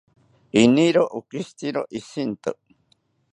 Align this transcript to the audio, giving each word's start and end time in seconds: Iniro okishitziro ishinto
Iniro 0.61 1.03
okishitziro 1.17 1.81
ishinto 1.99 2.51